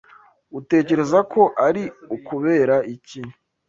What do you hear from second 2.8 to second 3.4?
iki?